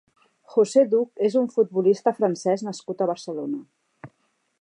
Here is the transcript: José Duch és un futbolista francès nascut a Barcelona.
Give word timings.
José 0.53 0.83
Duch 0.93 1.21
és 1.27 1.35
un 1.41 1.45
futbolista 1.57 2.13
francès 2.21 2.65
nascut 2.69 3.05
a 3.05 3.09
Barcelona. 3.13 3.61